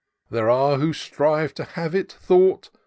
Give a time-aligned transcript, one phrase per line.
[0.31, 2.71] There are who strive to have it thought.